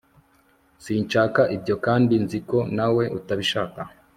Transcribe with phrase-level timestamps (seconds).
[0.83, 3.81] sinshaka ibyo kandi nzi ko nawe utabishaka